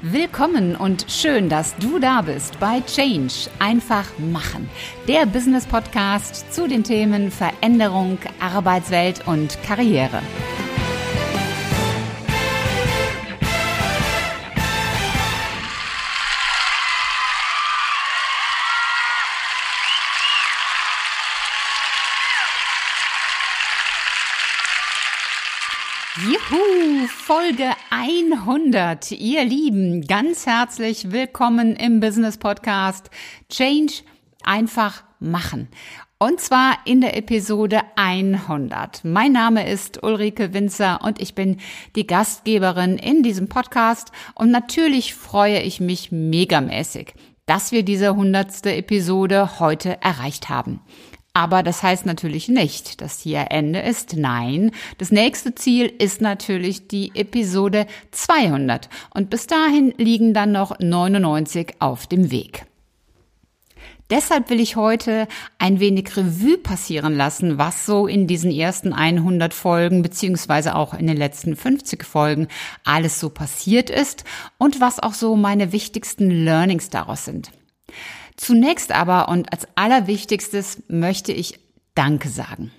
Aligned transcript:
Willkommen 0.00 0.76
und 0.76 1.06
schön, 1.08 1.48
dass 1.48 1.74
du 1.78 1.98
da 1.98 2.22
bist 2.22 2.60
bei 2.60 2.80
Change. 2.82 3.50
Einfach 3.58 4.06
machen. 4.18 4.70
Der 5.08 5.26
Business 5.26 5.66
Podcast 5.66 6.54
zu 6.54 6.68
den 6.68 6.84
Themen 6.84 7.32
Veränderung, 7.32 8.18
Arbeitswelt 8.38 9.26
und 9.26 9.60
Karriere. 9.64 10.22
Folge 27.28 27.72
100. 27.90 29.10
Ihr 29.10 29.44
Lieben, 29.44 30.06
ganz 30.06 30.46
herzlich 30.46 31.12
willkommen 31.12 31.76
im 31.76 32.00
Business 32.00 32.38
Podcast 32.38 33.10
Change 33.50 33.92
einfach 34.44 35.04
machen. 35.20 35.68
Und 36.18 36.40
zwar 36.40 36.78
in 36.86 37.02
der 37.02 37.18
Episode 37.18 37.82
100. 37.96 39.04
Mein 39.04 39.32
Name 39.32 39.70
ist 39.70 40.02
Ulrike 40.02 40.54
Winzer 40.54 41.00
und 41.04 41.20
ich 41.20 41.34
bin 41.34 41.58
die 41.96 42.06
Gastgeberin 42.06 42.96
in 42.96 43.22
diesem 43.22 43.50
Podcast 43.50 44.10
und 44.34 44.50
natürlich 44.50 45.14
freue 45.14 45.60
ich 45.60 45.80
mich 45.80 46.10
megamäßig, 46.10 47.12
dass 47.44 47.72
wir 47.72 47.82
diese 47.82 48.16
hundertste 48.16 48.74
Episode 48.74 49.60
heute 49.60 50.00
erreicht 50.00 50.48
haben. 50.48 50.80
Aber 51.38 51.62
das 51.62 51.84
heißt 51.84 52.04
natürlich 52.04 52.48
nicht, 52.48 53.00
dass 53.00 53.20
hier 53.20 53.46
Ende 53.50 53.78
ist. 53.78 54.16
Nein, 54.16 54.72
das 54.98 55.12
nächste 55.12 55.54
Ziel 55.54 55.86
ist 55.86 56.20
natürlich 56.20 56.88
die 56.88 57.12
Episode 57.14 57.86
200. 58.10 58.88
Und 59.14 59.30
bis 59.30 59.46
dahin 59.46 59.94
liegen 59.98 60.34
dann 60.34 60.50
noch 60.50 60.80
99 60.80 61.76
auf 61.78 62.08
dem 62.08 62.32
Weg. 62.32 62.66
Deshalb 64.10 64.50
will 64.50 64.58
ich 64.58 64.74
heute 64.74 65.28
ein 65.60 65.78
wenig 65.78 66.16
Revue 66.16 66.58
passieren 66.58 67.16
lassen, 67.16 67.56
was 67.56 67.86
so 67.86 68.08
in 68.08 68.26
diesen 68.26 68.50
ersten 68.50 68.92
100 68.92 69.54
Folgen 69.54 70.02
beziehungsweise 70.02 70.74
auch 70.74 70.92
in 70.92 71.06
den 71.06 71.16
letzten 71.16 71.54
50 71.54 72.02
Folgen 72.02 72.48
alles 72.82 73.20
so 73.20 73.30
passiert 73.30 73.90
ist 73.90 74.24
und 74.56 74.80
was 74.80 74.98
auch 74.98 75.14
so 75.14 75.36
meine 75.36 75.70
wichtigsten 75.70 76.32
Learnings 76.32 76.90
daraus 76.90 77.24
sind. 77.26 77.52
Zunächst 78.38 78.92
aber 78.92 79.28
und 79.28 79.52
als 79.52 79.66
allerwichtigstes 79.74 80.84
möchte 80.86 81.32
ich 81.32 81.58
Danke 81.96 82.28
sagen. 82.28 82.70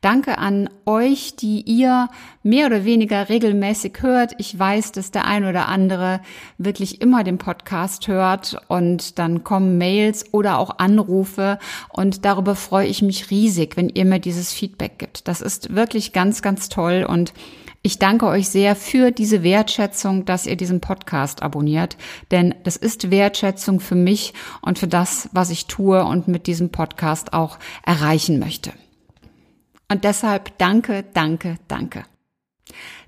Danke 0.00 0.38
an 0.38 0.70
euch, 0.86 1.36
die 1.36 1.60
ihr 1.62 2.08
mehr 2.42 2.66
oder 2.66 2.84
weniger 2.84 3.28
regelmäßig 3.28 3.98
hört. 4.00 4.32
Ich 4.38 4.58
weiß, 4.58 4.92
dass 4.92 5.10
der 5.10 5.26
ein 5.26 5.44
oder 5.44 5.68
andere 5.68 6.20
wirklich 6.56 7.00
immer 7.02 7.22
den 7.22 7.38
Podcast 7.38 8.08
hört 8.08 8.60
und 8.68 9.18
dann 9.18 9.44
kommen 9.44 9.76
Mails 9.76 10.32
oder 10.32 10.58
auch 10.58 10.78
Anrufe 10.78 11.58
und 11.90 12.24
darüber 12.24 12.56
freue 12.56 12.86
ich 12.86 13.02
mich 13.02 13.30
riesig, 13.30 13.76
wenn 13.76 13.90
ihr 13.90 14.04
mir 14.04 14.20
dieses 14.20 14.52
Feedback 14.52 14.98
gibt. 14.98 15.28
Das 15.28 15.40
ist 15.40 15.74
wirklich 15.74 16.12
ganz, 16.12 16.40
ganz 16.40 16.68
toll 16.68 17.04
und 17.06 17.34
ich 17.82 17.98
danke 17.98 18.26
euch 18.26 18.48
sehr 18.48 18.76
für 18.76 19.10
diese 19.10 19.42
Wertschätzung, 19.42 20.26
dass 20.26 20.46
ihr 20.46 20.56
diesen 20.56 20.82
Podcast 20.82 21.42
abonniert, 21.42 21.96
denn 22.30 22.54
das 22.62 22.76
ist 22.76 23.10
Wertschätzung 23.10 23.80
für 23.80 23.94
mich 23.94 24.34
und 24.60 24.78
für 24.78 24.88
das, 24.88 25.30
was 25.32 25.48
ich 25.48 25.66
tue 25.66 26.04
und 26.04 26.28
mit 26.28 26.46
diesem 26.46 26.70
Podcast 26.70 27.32
auch 27.32 27.58
erreichen 27.82 28.38
möchte. 28.38 28.72
Und 29.90 30.04
deshalb 30.04 30.56
danke, 30.58 31.04
danke, 31.12 31.56
danke. 31.68 32.04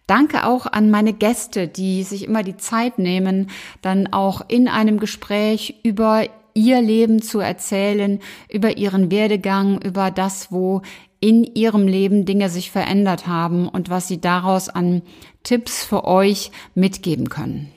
Danke 0.08 0.44
auch 0.44 0.66
an 0.66 0.90
meine 0.90 1.12
Gäste, 1.12 1.68
die 1.68 2.02
sich 2.02 2.24
immer 2.24 2.42
die 2.42 2.56
Zeit 2.56 2.98
nehmen, 2.98 3.50
dann 3.80 4.12
auch 4.12 4.42
in 4.48 4.66
einem 4.68 4.98
Gespräch 4.98 5.76
über 5.84 6.26
ihr 6.54 6.82
Leben 6.82 7.22
zu 7.22 7.38
erzählen, 7.38 8.18
über 8.50 8.76
ihren 8.76 9.10
Werdegang, 9.10 9.80
über 9.80 10.10
das, 10.10 10.50
wo 10.50 10.82
in 11.20 11.44
ihrem 11.44 11.86
Leben 11.86 12.24
Dinge 12.24 12.48
sich 12.48 12.72
verändert 12.72 13.28
haben 13.28 13.68
und 13.68 13.88
was 13.88 14.08
sie 14.08 14.20
daraus 14.20 14.68
an 14.68 15.02
Tipps 15.44 15.84
für 15.84 16.04
euch 16.04 16.50
mitgeben 16.74 17.28
können. 17.28 17.70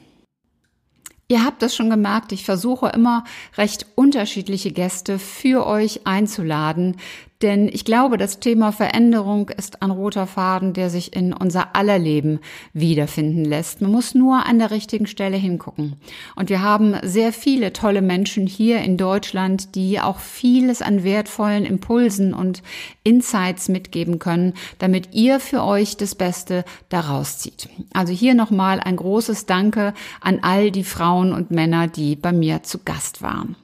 Ihr 1.27 1.43
habt 1.43 1.61
das 1.61 1.75
schon 1.75 1.89
gemerkt, 1.89 2.31
ich 2.31 2.45
versuche 2.45 2.89
immer 2.89 3.23
recht 3.57 3.87
unterschiedliche 3.95 4.72
Gäste 4.72 5.17
für 5.17 5.66
euch 5.66 6.05
einzuladen, 6.05 6.97
denn 7.41 7.68
ich 7.68 7.84
glaube, 7.84 8.18
das 8.18 8.40
Thema 8.40 8.72
Veränderung 8.72 9.50
ist 9.50 9.81
ein 9.81 9.91
roter 9.91 10.25
Faden, 10.25 10.73
der 10.73 10.90
sich 10.90 11.16
in 11.16 11.34
unser 11.34 11.75
aller 11.75 12.00
Leben 12.00 12.40
wiederfinden 12.72 13.44
lässt. 13.44 13.81
Man 13.81 13.91
muss 13.91 14.16
nur 14.16 14.46
an 14.46 14.57
der 14.57 14.72
richtigen 14.72 15.06
Stelle 15.06 15.35
hingucken. 15.35 15.97
Und 16.35 16.50
wir 16.50 16.62
haben 16.62 16.96
sehr 17.03 17.34
viele 17.34 17.73
tolle 17.73 18.01
Menschen 18.01 18.47
hier 18.47 18.79
in 18.79 18.96
Deutschland, 18.96 19.75
die 19.75 20.00
auch 20.00 20.19
vieles 20.19 20.81
an 20.81 21.03
wertvollen 21.03 21.66
Impulsen 21.66 22.34
und 22.34 22.63
Insights 23.03 23.67
mitgeben 23.67 24.17
können, 24.17 24.53
damit 24.79 25.09
ihr 25.13 25.41
für 25.41 25.63
euch 25.63 25.97
das 25.97 26.16
Beste 26.16 26.63
daraus 26.88 27.40
zieht. 27.40 27.67
Also 27.94 28.13
hier 28.13 28.34
nochmal 28.34 28.79
ein 28.79 28.96
großes 28.96 29.46
Danke 29.46 29.94
an 30.22 30.40
all 30.41 30.72
die 30.72 30.85
Frauen 30.85 31.34
und 31.34 31.52
Männer, 31.52 31.88
die 31.88 32.16
bei 32.16 32.31
mir 32.31 32.63
zu 32.63 32.79
Gast 32.79 33.22
waren. 33.22 33.57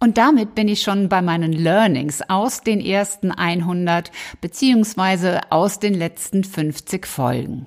Und 0.00 0.16
damit 0.16 0.54
bin 0.54 0.68
ich 0.68 0.82
schon 0.82 1.08
bei 1.08 1.22
meinen 1.22 1.52
Learnings 1.52 2.22
aus 2.28 2.60
den 2.60 2.80
ersten 2.80 3.32
100 3.32 4.12
beziehungsweise 4.40 5.40
aus 5.50 5.80
den 5.80 5.94
letzten 5.94 6.44
50 6.44 7.06
Folgen. 7.06 7.66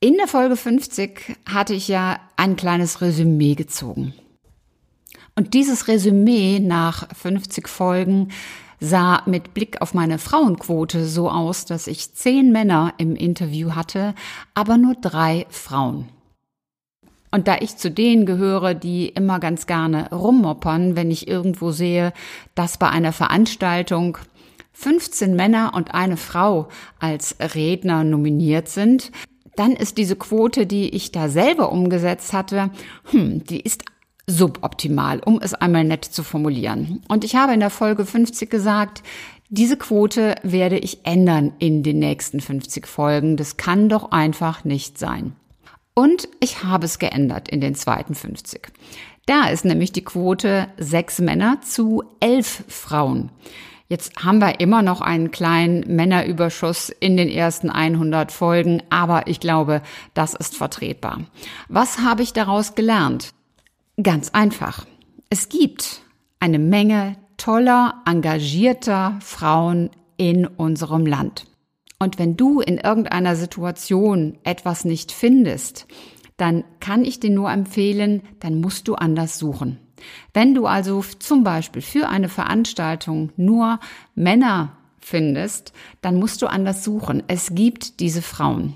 In 0.00 0.18
der 0.18 0.28
Folge 0.28 0.56
50 0.56 1.38
hatte 1.46 1.72
ich 1.72 1.88
ja 1.88 2.20
ein 2.36 2.56
kleines 2.56 3.00
Resümee 3.00 3.54
gezogen. 3.54 4.12
Und 5.34 5.54
dieses 5.54 5.88
Resümee 5.88 6.60
nach 6.60 7.08
50 7.16 7.68
Folgen 7.68 8.28
sah 8.80 9.22
mit 9.24 9.54
Blick 9.54 9.80
auf 9.80 9.94
meine 9.94 10.18
Frauenquote 10.18 11.06
so 11.06 11.30
aus, 11.30 11.64
dass 11.64 11.86
ich 11.86 12.12
zehn 12.14 12.52
Männer 12.52 12.92
im 12.98 13.16
Interview 13.16 13.74
hatte, 13.74 14.14
aber 14.52 14.76
nur 14.76 14.94
drei 14.94 15.46
Frauen. 15.48 16.08
Und 17.34 17.48
da 17.48 17.56
ich 17.58 17.76
zu 17.76 17.90
denen 17.90 18.26
gehöre, 18.26 18.74
die 18.74 19.08
immer 19.08 19.40
ganz 19.40 19.66
gerne 19.66 20.08
rummoppern, 20.12 20.94
wenn 20.94 21.10
ich 21.10 21.26
irgendwo 21.26 21.72
sehe, 21.72 22.12
dass 22.54 22.78
bei 22.78 22.88
einer 22.88 23.10
Veranstaltung 23.10 24.18
15 24.70 25.34
Männer 25.34 25.72
und 25.74 25.94
eine 25.94 26.16
Frau 26.16 26.68
als 27.00 27.34
Redner 27.40 28.04
nominiert 28.04 28.68
sind, 28.68 29.10
dann 29.56 29.72
ist 29.72 29.98
diese 29.98 30.14
Quote, 30.14 30.64
die 30.64 30.90
ich 30.90 31.10
da 31.10 31.28
selber 31.28 31.72
umgesetzt 31.72 32.32
hatte, 32.32 32.70
hm, 33.10 33.42
die 33.42 33.60
ist 33.60 33.82
suboptimal, 34.28 35.18
um 35.18 35.40
es 35.42 35.54
einmal 35.54 35.82
nett 35.82 36.04
zu 36.04 36.22
formulieren. 36.22 37.02
Und 37.08 37.24
ich 37.24 37.34
habe 37.34 37.52
in 37.52 37.58
der 37.58 37.70
Folge 37.70 38.06
50 38.06 38.48
gesagt, 38.48 39.02
diese 39.48 39.76
Quote 39.76 40.36
werde 40.44 40.78
ich 40.78 41.04
ändern 41.04 41.52
in 41.58 41.82
den 41.82 41.98
nächsten 41.98 42.40
50 42.40 42.86
Folgen. 42.86 43.36
Das 43.36 43.56
kann 43.56 43.88
doch 43.88 44.12
einfach 44.12 44.62
nicht 44.62 44.98
sein. 45.00 45.34
Und 45.94 46.28
ich 46.40 46.64
habe 46.64 46.86
es 46.86 46.98
geändert 46.98 47.48
in 47.48 47.60
den 47.60 47.74
zweiten 47.74 48.14
50. 48.14 48.72
Da 49.26 49.48
ist 49.48 49.64
nämlich 49.64 49.92
die 49.92 50.04
Quote 50.04 50.68
sechs 50.76 51.20
Männer 51.20 51.60
zu 51.62 52.02
elf 52.20 52.64
Frauen. 52.68 53.30
Jetzt 53.88 54.24
haben 54.24 54.40
wir 54.40 54.60
immer 54.60 54.82
noch 54.82 55.00
einen 55.00 55.30
kleinen 55.30 55.80
Männerüberschuss 55.94 56.88
in 56.88 57.16
den 57.16 57.28
ersten 57.28 57.70
100 57.70 58.32
Folgen, 58.32 58.82
aber 58.90 59.28
ich 59.28 59.40
glaube, 59.40 59.82
das 60.14 60.34
ist 60.34 60.56
vertretbar. 60.56 61.20
Was 61.68 61.98
habe 61.98 62.22
ich 62.22 62.32
daraus 62.32 62.74
gelernt? 62.74 63.32
Ganz 64.02 64.30
einfach. 64.30 64.86
Es 65.30 65.48
gibt 65.48 66.02
eine 66.40 66.58
Menge 66.58 67.16
toller, 67.36 68.02
engagierter 68.06 69.18
Frauen 69.20 69.90
in 70.16 70.46
unserem 70.46 71.06
Land. 71.06 71.46
Und 71.98 72.18
wenn 72.18 72.36
du 72.36 72.60
in 72.60 72.78
irgendeiner 72.78 73.36
Situation 73.36 74.38
etwas 74.44 74.84
nicht 74.84 75.12
findest, 75.12 75.86
dann 76.36 76.64
kann 76.80 77.04
ich 77.04 77.20
dir 77.20 77.30
nur 77.30 77.50
empfehlen, 77.50 78.22
dann 78.40 78.60
musst 78.60 78.88
du 78.88 78.94
anders 78.94 79.38
suchen. 79.38 79.78
Wenn 80.32 80.54
du 80.54 80.66
also 80.66 81.02
zum 81.18 81.44
Beispiel 81.44 81.82
für 81.82 82.08
eine 82.08 82.28
Veranstaltung 82.28 83.30
nur 83.36 83.78
Männer 84.14 84.76
findest, 85.00 85.72
dann 86.00 86.16
musst 86.16 86.42
du 86.42 86.46
anders 86.46 86.82
suchen. 86.82 87.22
Es 87.28 87.54
gibt 87.54 88.00
diese 88.00 88.22
Frauen. 88.22 88.74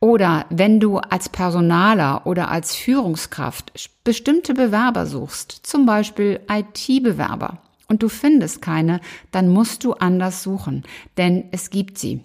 Oder 0.00 0.46
wenn 0.50 0.80
du 0.80 0.98
als 0.98 1.28
Personaler 1.28 2.26
oder 2.26 2.50
als 2.50 2.74
Führungskraft 2.74 3.72
bestimmte 4.02 4.54
Bewerber 4.54 5.06
suchst, 5.06 5.52
zum 5.52 5.86
Beispiel 5.86 6.40
IT-Bewerber, 6.48 7.58
und 7.88 8.04
du 8.04 8.08
findest 8.08 8.62
keine, 8.62 9.00
dann 9.32 9.48
musst 9.48 9.82
du 9.82 9.94
anders 9.94 10.44
suchen, 10.44 10.84
denn 11.16 11.46
es 11.50 11.70
gibt 11.70 11.98
sie. 11.98 12.20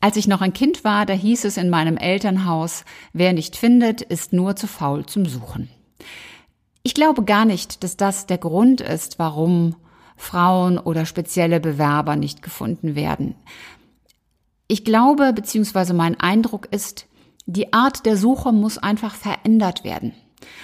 Als 0.00 0.16
ich 0.16 0.28
noch 0.28 0.40
ein 0.40 0.52
Kind 0.52 0.84
war, 0.84 1.06
da 1.06 1.12
hieß 1.12 1.44
es 1.44 1.56
in 1.56 1.70
meinem 1.70 1.96
Elternhaus, 1.96 2.84
wer 3.12 3.32
nicht 3.32 3.56
findet, 3.56 4.00
ist 4.00 4.32
nur 4.32 4.54
zu 4.54 4.68
faul 4.68 5.06
zum 5.06 5.26
Suchen. 5.26 5.68
Ich 6.84 6.94
glaube 6.94 7.24
gar 7.24 7.44
nicht, 7.44 7.82
dass 7.82 7.96
das 7.96 8.26
der 8.26 8.38
Grund 8.38 8.80
ist, 8.80 9.18
warum 9.18 9.74
Frauen 10.16 10.78
oder 10.78 11.04
spezielle 11.04 11.60
Bewerber 11.60 12.16
nicht 12.16 12.42
gefunden 12.42 12.94
werden. 12.94 13.34
Ich 14.68 14.84
glaube, 14.84 15.32
beziehungsweise 15.32 15.94
mein 15.94 16.18
Eindruck 16.20 16.68
ist, 16.70 17.06
Die 17.46 17.72
Art 17.72 18.04
der 18.04 18.18
Suche 18.18 18.52
muss 18.52 18.76
einfach 18.76 19.14
verändert 19.14 19.82
werden. 19.82 20.12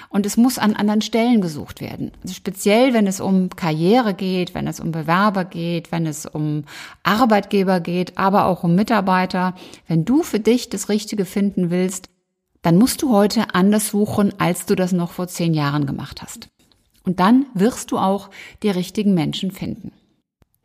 Und 0.08 0.26
es 0.26 0.36
muss 0.36 0.58
an 0.58 0.74
anderen 0.74 1.02
Stellen 1.02 1.40
gesucht 1.40 1.80
werden. 1.80 2.12
Also 2.22 2.34
speziell, 2.34 2.94
wenn 2.94 3.06
es 3.06 3.20
um 3.20 3.50
Karriere 3.50 4.14
geht, 4.14 4.54
wenn 4.54 4.66
es 4.66 4.80
um 4.80 4.92
Bewerber 4.92 5.44
geht, 5.44 5.90
wenn 5.92 6.06
es 6.06 6.26
um 6.26 6.64
Arbeitgeber 7.02 7.80
geht, 7.80 8.16
aber 8.16 8.46
auch 8.46 8.64
um 8.64 8.74
Mitarbeiter. 8.74 9.54
Wenn 9.88 10.04
du 10.04 10.22
für 10.22 10.40
dich 10.40 10.68
das 10.68 10.88
Richtige 10.88 11.24
finden 11.24 11.70
willst, 11.70 12.08
dann 12.62 12.78
musst 12.78 13.02
du 13.02 13.12
heute 13.12 13.54
anders 13.54 13.88
suchen, 13.88 14.32
als 14.38 14.66
du 14.66 14.74
das 14.74 14.92
noch 14.92 15.10
vor 15.10 15.28
zehn 15.28 15.52
Jahren 15.52 15.86
gemacht 15.86 16.22
hast. 16.22 16.48
Und 17.02 17.20
dann 17.20 17.46
wirst 17.52 17.90
du 17.90 17.98
auch 17.98 18.30
die 18.62 18.70
richtigen 18.70 19.12
Menschen 19.12 19.50
finden. 19.50 19.92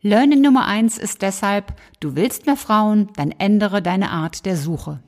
Learning 0.02 0.40
Nummer 0.40 0.66
eins 0.66 0.98
ist 0.98 1.22
deshalb, 1.22 1.74
du 2.00 2.16
willst 2.16 2.46
mehr 2.46 2.56
Frauen, 2.56 3.10
dann 3.18 3.32
ändere 3.32 3.82
deine 3.82 4.12
Art 4.12 4.46
der 4.46 4.56
Suche. 4.56 5.02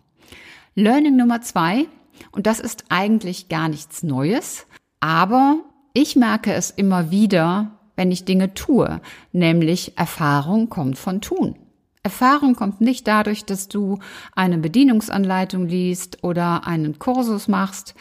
Learning 0.76 1.16
Nummer 1.16 1.42
zwei, 1.42 1.88
und 2.32 2.48
das 2.48 2.60
ist 2.60 2.86
eigentlich 2.90 3.50
gar 3.50 3.70
nichts 3.70 4.04
Neues, 4.04 4.66
aber 5.00 5.58
ich 5.94 6.16
merke 6.16 6.54
es 6.54 6.72
immer 6.72 7.12
wieder, 7.12 7.72
wenn 7.96 8.12
ich 8.12 8.26
Dinge 8.26 8.54
tue, 8.54 9.02
nämlich 9.32 9.98
Erfahrung 9.98 10.70
kommt 10.70 10.98
von 10.98 11.22
Tun. 11.22 11.56
Erfahrung 12.04 12.56
kommt 12.56 12.82
nicht 12.82 13.08
dadurch, 13.08 13.46
dass 13.46 13.68
du 13.68 14.00
eine 14.34 14.58
Bedienungsanleitung 14.58 15.68
liest 15.68 16.24
oder 16.24 16.66
einen 16.66 16.98
Kursus 16.98 17.48
machst. 17.48 17.94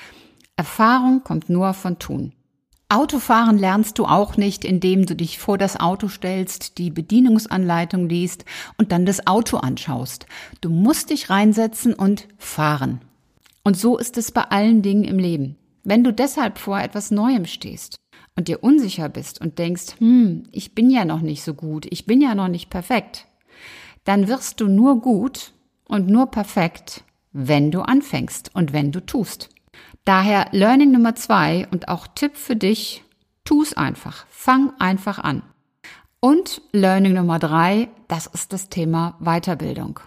Erfahrung 0.56 1.22
kommt 1.22 1.50
nur 1.50 1.74
von 1.74 1.98
Tun. 1.98 2.32
Autofahren 2.88 3.56
lernst 3.56 3.98
du 3.98 4.06
auch 4.06 4.36
nicht, 4.36 4.64
indem 4.64 5.06
du 5.06 5.14
dich 5.14 5.38
vor 5.38 5.58
das 5.58 5.78
Auto 5.78 6.08
stellst, 6.08 6.78
die 6.78 6.90
Bedienungsanleitung 6.90 8.08
liest 8.08 8.44
und 8.78 8.90
dann 8.90 9.06
das 9.06 9.26
Auto 9.26 9.58
anschaust. 9.58 10.26
Du 10.60 10.70
musst 10.70 11.10
dich 11.10 11.30
reinsetzen 11.30 11.94
und 11.94 12.26
fahren. 12.36 13.00
Und 13.62 13.76
so 13.76 13.98
ist 13.98 14.16
es 14.18 14.32
bei 14.32 14.42
allen 14.42 14.82
Dingen 14.82 15.04
im 15.04 15.18
Leben. 15.18 15.56
Wenn 15.84 16.04
du 16.04 16.12
deshalb 16.12 16.58
vor 16.58 16.80
etwas 16.80 17.10
Neuem 17.10 17.46
stehst 17.46 17.96
und 18.36 18.48
dir 18.48 18.62
unsicher 18.62 19.08
bist 19.08 19.40
und 19.40 19.58
denkst, 19.58 19.98
hm, 19.98 20.44
ich 20.52 20.74
bin 20.74 20.90
ja 20.90 21.04
noch 21.04 21.20
nicht 21.20 21.42
so 21.42 21.54
gut, 21.54 21.86
ich 21.90 22.06
bin 22.06 22.20
ja 22.20 22.34
noch 22.34 22.48
nicht 22.48 22.70
perfekt, 22.70 23.26
dann 24.04 24.28
wirst 24.28 24.60
du 24.60 24.68
nur 24.68 25.00
gut 25.00 25.52
und 25.86 26.08
nur 26.08 26.30
perfekt, 26.30 27.04
wenn 27.32 27.70
du 27.70 27.80
anfängst 27.82 28.54
und 28.54 28.72
wenn 28.72 28.92
du 28.92 29.04
tust. 29.04 29.50
Daher 30.04 30.48
Learning 30.52 30.92
Nummer 30.92 31.14
zwei 31.14 31.68
und 31.70 31.88
auch 31.88 32.06
Tipp 32.06 32.36
für 32.36 32.56
dich, 32.56 33.04
tu's 33.44 33.74
einfach, 33.74 34.26
fang 34.28 34.72
einfach 34.78 35.18
an. 35.18 35.42
Und 36.20 36.62
Learning 36.72 37.14
Nummer 37.14 37.38
drei, 37.38 37.88
das 38.08 38.26
ist 38.26 38.52
das 38.52 38.68
Thema 38.68 39.16
Weiterbildung. 39.20 40.00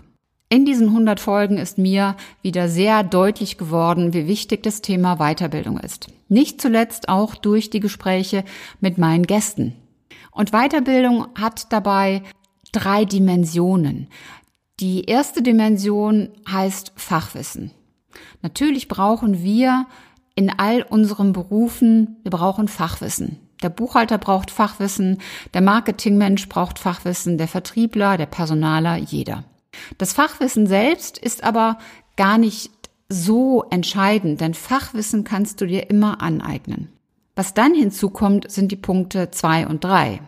In 0.54 0.66
diesen 0.66 0.90
100 0.90 1.20
Folgen 1.20 1.58
ist 1.58 1.80
mir 1.80 2.16
wieder 2.44 2.70
sehr 2.70 3.02
deutlich 3.02 3.58
geworden, 3.58 4.14
wie 4.14 4.28
wichtig 4.28 4.62
das 4.62 4.82
Thema 4.82 5.16
Weiterbildung 5.16 5.80
ist. 5.80 6.10
Nicht 6.30 6.62
zuletzt 6.62 7.10
auch 7.10 7.34
durch 7.34 7.72
die 7.72 7.80
Gespräche 7.80 8.44
mit 8.80 9.00
meinen 9.00 9.26
Gästen. 9.26 9.74
Und 10.32 10.52
Weiterbildung 10.52 11.26
hat 11.34 11.74
dabei 11.74 12.22
drei 12.72 13.04
Dimensionen. 13.04 14.10
Die 14.80 15.06
erste 15.06 15.42
Dimension 15.42 16.30
heißt 16.48 16.94
Fachwissen. 16.98 17.72
Natürlich 18.44 18.88
brauchen 18.88 19.42
wir 19.42 19.88
in 20.36 20.52
all 20.56 20.84
unseren 20.84 21.34
Berufen, 21.34 22.18
wir 22.22 22.30
brauchen 22.30 22.68
Fachwissen. 22.68 23.40
Der 23.64 23.70
Buchhalter 23.70 24.20
braucht 24.20 24.52
Fachwissen, 24.52 25.18
der 25.56 25.62
Marketingmensch 25.62 26.48
braucht 26.48 26.78
Fachwissen, 26.78 27.40
der 27.40 27.48
Vertriebler, 27.48 28.18
der 28.18 28.28
Personaler, 28.28 28.98
jeder. 28.98 29.46
Das 29.98 30.14
Fachwissen 30.14 30.68
selbst 30.68 31.18
ist 31.18 31.44
aber 31.44 31.78
gar 32.16 32.38
nicht 32.38 32.72
so 33.10 33.64
entscheidend, 33.70 34.42
denn 34.42 34.54
Fachwissen 34.54 35.24
kannst 35.24 35.62
du 35.62 35.68
dir 35.68 35.90
immer 35.90 36.22
aneignen. 36.22 36.90
Was 37.36 37.54
dann 37.54 37.74
hinzukommt, 37.74 38.50
sind 38.52 38.72
die 38.72 38.78
Punkte 38.78 39.32
zwei 39.32 39.68
und 39.68 39.84
drei. 39.84 40.22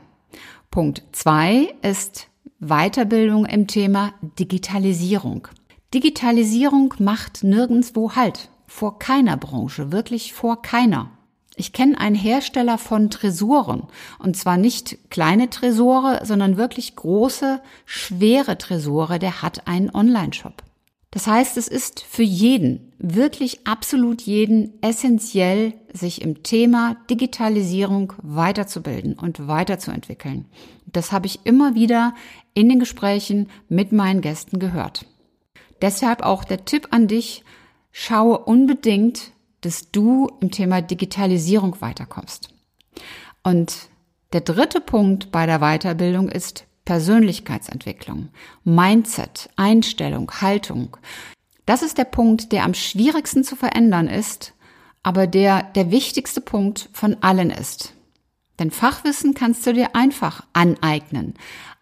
Punkt 0.71 1.03
zwei 1.11 1.73
ist 1.81 2.27
Weiterbildung 2.59 3.45
im 3.45 3.67
Thema 3.67 4.13
Digitalisierung. 4.39 5.47
Digitalisierung 5.93 6.93
macht 6.99 7.43
nirgendwo 7.43 8.15
Halt. 8.15 8.49
Vor 8.67 8.99
keiner 8.99 9.37
Branche, 9.37 9.91
wirklich 9.91 10.33
vor 10.33 10.61
keiner. 10.61 11.11
Ich 11.55 11.73
kenne 11.73 11.99
einen 11.99 12.15
Hersteller 12.15 12.77
von 12.77 13.09
Tresoren. 13.09 13.83
Und 14.19 14.35
zwar 14.35 14.57
nicht 14.57 15.09
kleine 15.09 15.49
Tresore, 15.49 16.21
sondern 16.23 16.57
wirklich 16.57 16.95
große, 16.95 17.61
schwere 17.85 18.57
Tresore. 18.57 19.19
Der 19.19 19.41
hat 19.41 19.67
einen 19.67 19.89
Online-Shop. 19.93 20.63
Das 21.11 21.27
heißt, 21.27 21.55
es 21.55 21.69
ist 21.69 22.01
für 22.01 22.23
jeden, 22.23 22.91
wirklich 22.99 23.65
absolut 23.65 24.21
jeden, 24.23 24.73
essentiell, 24.81 25.73
sich 25.93 26.21
im 26.21 26.43
Thema 26.43 26.97
Digitalisierung 27.09 28.11
weiterzubilden 28.21 29.13
und 29.13 29.47
weiterzuentwickeln. 29.47 30.45
Das 30.85 31.13
habe 31.13 31.27
ich 31.27 31.45
immer 31.45 31.73
wieder 31.73 32.13
in 32.53 32.67
den 32.67 32.79
Gesprächen 32.79 33.49
mit 33.69 33.93
meinen 33.93 34.19
Gästen 34.19 34.59
gehört. 34.59 35.05
Deshalb 35.81 36.21
auch 36.21 36.43
der 36.43 36.65
Tipp 36.65 36.89
an 36.91 37.07
dich, 37.07 37.45
schaue 37.93 38.39
unbedingt, 38.39 39.31
dass 39.65 39.91
du 39.91 40.29
im 40.41 40.51
Thema 40.51 40.81
Digitalisierung 40.81 41.81
weiterkommst. 41.81 42.49
Und 43.43 43.89
der 44.31 44.41
dritte 44.41 44.79
Punkt 44.79 45.31
bei 45.31 45.45
der 45.45 45.59
Weiterbildung 45.59 46.29
ist 46.29 46.65
Persönlichkeitsentwicklung, 46.85 48.29
Mindset, 48.63 49.49
Einstellung, 49.55 50.31
Haltung. 50.39 50.97
Das 51.65 51.81
ist 51.81 51.97
der 51.97 52.05
Punkt, 52.05 52.51
der 52.51 52.63
am 52.63 52.75
schwierigsten 52.75 53.43
zu 53.43 53.55
verändern 53.55 54.07
ist, 54.07 54.53
aber 55.01 55.25
der 55.25 55.63
der 55.63 55.89
wichtigste 55.89 56.41
Punkt 56.41 56.89
von 56.93 57.17
allen 57.21 57.49
ist. 57.49 57.93
Denn 58.59 58.69
Fachwissen 58.71 59.33
kannst 59.33 59.65
du 59.65 59.73
dir 59.73 59.95
einfach 59.95 60.45
aneignen, 60.53 61.33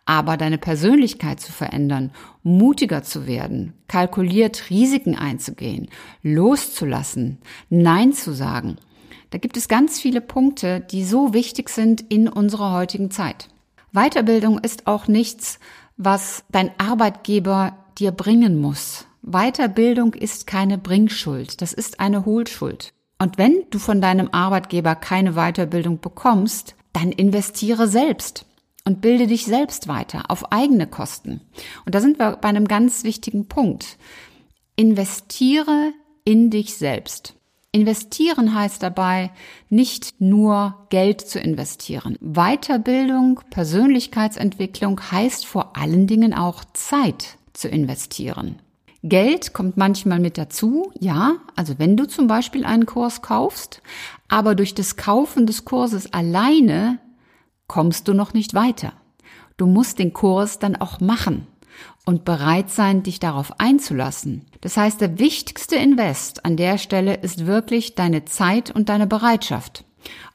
aber 0.05 0.37
deine 0.37 0.57
Persönlichkeit 0.57 1.39
zu 1.39 1.51
verändern, 1.51 2.11
mutiger 2.43 3.03
zu 3.03 3.25
werden, 3.25 3.73
kalkuliert 3.87 4.69
Risiken 4.69 5.15
einzugehen, 5.15 5.87
loszulassen, 6.21 7.39
Nein 7.69 8.13
zu 8.13 8.33
sagen, 8.33 8.77
da 9.29 9.39
gibt 9.39 9.57
es 9.57 9.67
ganz 9.67 9.99
viele 9.99 10.21
Punkte, 10.21 10.79
die 10.79 11.03
so 11.03 11.33
wichtig 11.33 11.69
sind 11.69 12.01
in 12.01 12.27
unserer 12.27 12.71
heutigen 12.71 13.09
Zeit. 13.09 13.47
Weiterbildung 13.91 14.59
ist 14.59 14.85
auch 14.85 15.07
nichts, 15.07 15.59
was 15.97 16.43
dein 16.51 16.71
Arbeitgeber 16.77 17.77
dir 17.97 18.11
bringen 18.11 18.59
muss. 18.59 19.07
Weiterbildung 19.23 20.13
ist 20.13 20.47
keine 20.47 20.77
Bringschuld, 20.77 21.61
das 21.61 21.73
ist 21.73 21.99
eine 21.99 22.25
Hohlschuld. 22.25 22.93
Und 23.19 23.37
wenn 23.37 23.63
du 23.69 23.79
von 23.79 24.01
deinem 24.01 24.29
Arbeitgeber 24.31 24.95
keine 24.95 25.33
Weiterbildung 25.33 25.99
bekommst, 25.99 26.75
dann 26.91 27.11
investiere 27.11 27.87
selbst 27.87 28.45
und 28.85 29.01
bilde 29.01 29.27
dich 29.27 29.45
selbst 29.45 29.87
weiter 29.87 30.23
auf 30.29 30.51
eigene 30.51 30.87
Kosten. 30.87 31.41
Und 31.85 31.95
da 31.95 32.01
sind 32.01 32.19
wir 32.19 32.37
bei 32.37 32.49
einem 32.49 32.67
ganz 32.67 33.03
wichtigen 33.03 33.47
Punkt. 33.47 33.97
Investiere 34.75 35.93
in 36.25 36.49
dich 36.49 36.75
selbst. 36.75 37.35
Investieren 37.71 38.53
heißt 38.53 38.83
dabei 38.83 39.31
nicht 39.69 40.21
nur 40.21 40.85
Geld 40.89 41.21
zu 41.21 41.39
investieren. 41.39 42.17
Weiterbildung, 42.21 43.41
Persönlichkeitsentwicklung 43.49 45.01
heißt 45.11 45.45
vor 45.47 45.75
allen 45.75 46.05
Dingen 46.05 46.35
auch 46.35 46.63
Zeit 46.73 47.37
zu 47.53 47.67
investieren. 47.69 48.59
Geld 49.01 49.53
kommt 49.53 49.75
manchmal 49.75 50.19
mit 50.19 50.37
dazu, 50.37 50.91
ja, 50.99 51.37
also 51.55 51.77
wenn 51.77 51.97
du 51.97 52.05
zum 52.07 52.27
Beispiel 52.27 52.63
einen 52.63 52.85
Kurs 52.85 53.21
kaufst, 53.21 53.81
aber 54.29 54.55
durch 54.55 54.75
das 54.75 54.95
Kaufen 54.95 55.45
des 55.45 55.65
Kurses 55.65 56.13
alleine 56.13 56.99
kommst 57.67 58.07
du 58.07 58.13
noch 58.13 58.33
nicht 58.33 58.53
weiter. 58.53 58.93
Du 59.57 59.67
musst 59.67 59.99
den 59.99 60.13
Kurs 60.13 60.59
dann 60.59 60.75
auch 60.75 60.99
machen 60.99 61.47
und 62.05 62.25
bereit 62.25 62.69
sein, 62.69 63.03
dich 63.03 63.19
darauf 63.19 63.59
einzulassen. 63.59 64.45
Das 64.61 64.77
heißt, 64.77 64.99
der 65.01 65.19
wichtigste 65.19 65.75
Invest 65.75 66.45
an 66.45 66.57
der 66.57 66.77
Stelle 66.77 67.15
ist 67.15 67.45
wirklich 67.45 67.95
deine 67.95 68.25
Zeit 68.25 68.71
und 68.71 68.89
deine 68.89 69.07
Bereitschaft. 69.07 69.85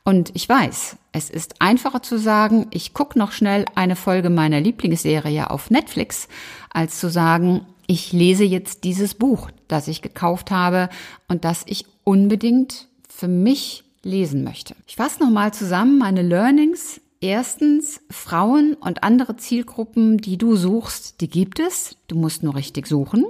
Und 0.04 0.30
ich 0.34 0.48
weiß, 0.48 0.96
es 1.12 1.28
ist 1.28 1.60
einfacher 1.60 2.02
zu 2.02 2.18
sagen, 2.18 2.66
ich 2.70 2.94
gucke 2.94 3.18
noch 3.18 3.32
schnell 3.32 3.66
eine 3.74 3.96
Folge 3.96 4.30
meiner 4.30 4.60
Lieblingsserie 4.60 5.50
auf 5.50 5.70
Netflix, 5.70 6.28
als 6.70 6.98
zu 6.98 7.10
sagen, 7.10 7.66
ich 7.86 8.12
lese 8.12 8.44
jetzt 8.44 8.84
dieses 8.84 9.14
Buch, 9.14 9.50
das 9.66 9.88
ich 9.88 10.00
gekauft 10.00 10.50
habe 10.50 10.88
und 11.26 11.44
das 11.44 11.62
ich 11.66 11.86
unbedingt 12.04 12.88
für 13.08 13.28
mich 13.28 13.84
lesen 14.02 14.44
möchte. 14.44 14.74
Ich 14.86 14.96
fasse 14.96 15.22
nochmal 15.22 15.52
zusammen 15.52 15.98
meine 15.98 16.22
Learnings 16.22 17.00
Erstens, 17.20 18.00
Frauen 18.10 18.74
und 18.74 19.02
andere 19.02 19.36
Zielgruppen, 19.36 20.18
die 20.18 20.38
du 20.38 20.54
suchst, 20.54 21.20
die 21.20 21.28
gibt 21.28 21.58
es. 21.58 21.96
Du 22.06 22.16
musst 22.16 22.42
nur 22.42 22.54
richtig 22.54 22.86
suchen. 22.86 23.26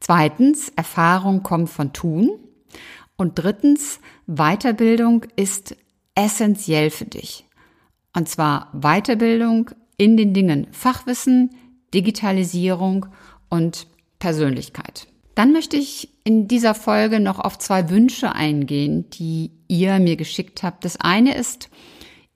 Zweitens, 0.00 0.70
Erfahrung 0.70 1.42
kommt 1.42 1.68
von 1.68 1.92
Tun. 1.92 2.30
Und 3.16 3.34
drittens, 3.34 4.00
Weiterbildung 4.26 5.26
ist 5.36 5.76
essentiell 6.14 6.90
für 6.90 7.04
dich. 7.04 7.44
Und 8.14 8.28
zwar 8.28 8.70
Weiterbildung 8.72 9.70
in 9.96 10.16
den 10.16 10.32
Dingen 10.32 10.66
Fachwissen, 10.72 11.50
Digitalisierung 11.94 13.06
und 13.50 13.86
Persönlichkeit. 14.18 15.06
Dann 15.34 15.52
möchte 15.52 15.76
ich 15.76 16.10
in 16.24 16.48
dieser 16.48 16.74
Folge 16.74 17.20
noch 17.20 17.38
auf 17.38 17.58
zwei 17.58 17.90
Wünsche 17.90 18.34
eingehen, 18.34 19.08
die 19.10 19.50
ihr 19.68 19.98
mir 19.98 20.16
geschickt 20.16 20.62
habt. 20.62 20.84
Das 20.84 20.98
eine 20.98 21.34
ist, 21.34 21.70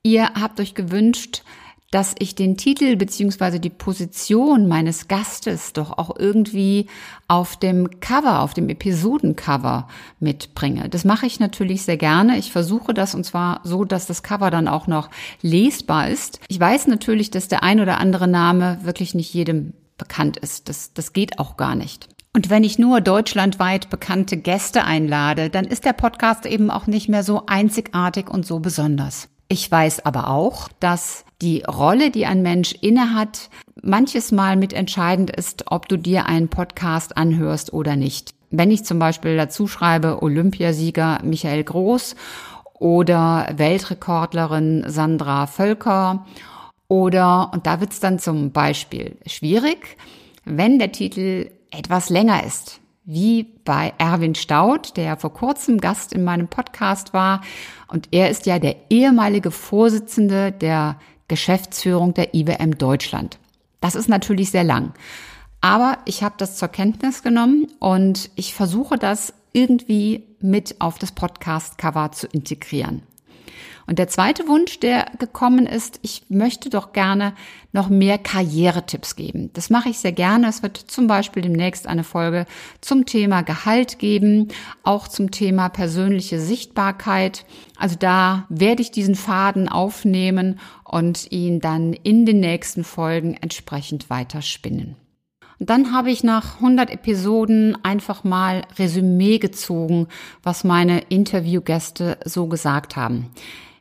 ihr 0.06 0.34
habt 0.40 0.60
euch 0.60 0.75
gewünscht, 0.75 1.42
dass 1.90 2.14
ich 2.18 2.34
den 2.34 2.56
Titel 2.56 2.96
beziehungsweise 2.96 3.60
die 3.60 3.70
Position 3.70 4.66
meines 4.66 5.08
Gastes 5.08 5.72
doch 5.72 5.98
auch 5.98 6.16
irgendwie 6.16 6.86
auf 7.28 7.56
dem 7.56 8.00
Cover, 8.00 8.40
auf 8.40 8.54
dem 8.54 8.68
Episodencover 8.68 9.88
mitbringe. 10.18 10.88
Das 10.88 11.04
mache 11.04 11.26
ich 11.26 11.40
natürlich 11.40 11.82
sehr 11.82 11.96
gerne. 11.96 12.38
Ich 12.38 12.52
versuche 12.52 12.92
das 12.92 13.14
und 13.14 13.25
zwar 13.25 13.60
so, 13.64 13.84
dass 13.84 14.06
das 14.06 14.22
Cover 14.22 14.50
dann 14.50 14.68
auch 14.68 14.86
noch 14.86 15.10
lesbar 15.42 16.08
ist. 16.08 16.40
Ich 16.48 16.58
weiß 16.58 16.88
natürlich, 16.88 17.30
dass 17.30 17.48
der 17.48 17.62
ein 17.62 17.80
oder 17.80 17.98
andere 17.98 18.28
Name 18.28 18.78
wirklich 18.82 19.14
nicht 19.14 19.32
jedem 19.32 19.72
bekannt 19.96 20.36
ist. 20.36 20.68
Das, 20.68 20.92
das 20.92 21.12
geht 21.12 21.38
auch 21.38 21.56
gar 21.56 21.76
nicht. 21.76 22.08
Und 22.34 22.50
wenn 22.50 22.64
ich 22.64 22.78
nur 22.78 23.00
deutschlandweit 23.00 23.88
bekannte 23.90 24.36
Gäste 24.36 24.84
einlade, 24.84 25.50
dann 25.50 25.64
ist 25.64 25.84
der 25.84 25.94
Podcast 25.94 26.44
eben 26.46 26.70
auch 26.70 26.86
nicht 26.86 27.08
mehr 27.08 27.22
so 27.22 27.46
einzigartig 27.46 28.28
und 28.28 28.44
so 28.44 28.58
besonders. 28.58 29.28
Ich 29.48 29.70
weiß 29.70 30.04
aber 30.04 30.28
auch, 30.28 30.68
dass 30.80 31.24
die 31.40 31.62
Rolle, 31.62 32.10
die 32.10 32.26
ein 32.26 32.42
Mensch 32.42 32.72
innehat, 32.72 33.50
manches 33.82 34.32
Mal 34.32 34.56
mitentscheidend 34.56 35.30
ist, 35.30 35.70
ob 35.70 35.88
du 35.88 35.96
dir 35.96 36.26
einen 36.26 36.48
Podcast 36.48 37.16
anhörst 37.16 37.72
oder 37.72 37.94
nicht. 37.94 38.34
Wenn 38.50 38.70
ich 38.70 38.84
zum 38.84 38.98
Beispiel 38.98 39.36
dazu 39.36 39.68
schreibe 39.68 40.22
Olympiasieger 40.22 41.20
Michael 41.22 41.62
Groß 41.62 42.16
oder 42.74 43.48
Weltrekordlerin 43.56 44.84
Sandra 44.86 45.46
Völker 45.46 46.24
oder, 46.88 47.50
und 47.52 47.66
da 47.66 47.80
wird's 47.80 48.00
dann 48.00 48.18
zum 48.18 48.52
Beispiel 48.52 49.16
schwierig, 49.26 49.96
wenn 50.44 50.78
der 50.78 50.92
Titel 50.92 51.50
etwas 51.70 52.08
länger 52.10 52.44
ist, 52.44 52.80
wie 53.06 53.44
bei 53.64 53.94
Erwin 53.98 54.34
Staud, 54.34 54.96
der 54.96 55.16
vor 55.16 55.32
kurzem 55.32 55.78
Gast 55.78 56.12
in 56.12 56.25
meinem 56.25 56.48
Podcast 56.48 57.14
war. 57.14 57.40
Und 57.88 58.08
er 58.10 58.28
ist 58.30 58.46
ja 58.46 58.58
der 58.58 58.76
ehemalige 58.90 59.52
Vorsitzende 59.52 60.52
der 60.52 60.98
Geschäftsführung 61.28 62.14
der 62.14 62.34
IWM 62.34 62.76
Deutschland. 62.76 63.38
Das 63.80 63.94
ist 63.94 64.08
natürlich 64.08 64.50
sehr 64.50 64.64
lang. 64.64 64.92
Aber 65.60 65.98
ich 66.04 66.22
habe 66.22 66.34
das 66.38 66.56
zur 66.56 66.68
Kenntnis 66.68 67.22
genommen 67.22 67.68
und 67.78 68.30
ich 68.34 68.54
versuche 68.54 68.98
das 68.98 69.32
irgendwie 69.52 70.25
mit 70.40 70.80
auf 70.80 70.98
das 70.98 71.12
Podcast-Cover 71.12 72.12
zu 72.12 72.26
integrieren. 72.26 73.02
Und 73.87 74.00
der 74.00 74.09
zweite 74.09 74.49
Wunsch, 74.49 74.81
der 74.81 75.07
gekommen 75.19 75.66
ist, 75.66 76.00
ich 76.02 76.25
möchte 76.28 76.71
doch 76.71 76.93
gerne 76.93 77.35
noch 77.73 77.88
mehr 77.88 78.19
Karrieretipps 78.19 79.14
geben. 79.14 79.50
Das 79.52 79.71
mache 79.71 79.90
ich 79.90 79.99
sehr 79.99 80.12
gerne. 80.12 80.49
Es 80.49 80.62
wird 80.62 80.76
zum 80.76 81.07
Beispiel 81.07 81.43
demnächst 81.43 81.87
eine 81.87 82.02
Folge 82.02 82.47
zum 82.81 83.07
Thema 83.07 83.43
Gehalt 83.43 84.00
geben, 84.00 84.49
auch 84.83 85.07
zum 85.07 85.31
Thema 85.31 85.69
persönliche 85.69 86.40
Sichtbarkeit. 86.40 87.47
Also 87.78 87.95
da 87.97 88.47
werde 88.49 88.83
ich 88.83 88.90
diesen 88.90 89.14
Faden 89.14 89.69
aufnehmen 89.69 90.59
und 90.85 91.31
ihn 91.31 91.61
dann 91.61 91.93
in 91.93 92.26
den 92.26 92.40
nächsten 92.40 92.83
Folgen 92.83 93.35
entsprechend 93.35 94.11
weiter 94.11 94.43
spinnen. 94.43 94.97
Und 95.59 95.71
dann 95.71 95.93
habe 95.93 96.11
ich 96.11 96.23
nach 96.23 96.57
100 96.57 96.90
Episoden 96.90 97.78
einfach 97.83 98.25
mal 98.25 98.62
Resümee 98.78 99.38
gezogen, 99.38 100.09
was 100.43 100.64
meine 100.64 101.00
Interviewgäste 101.09 102.19
so 102.25 102.47
gesagt 102.47 102.97
haben. 102.97 103.31